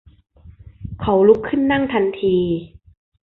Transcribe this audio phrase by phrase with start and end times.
[1.01, 2.37] เขาลุกขึ้นนั่งทันที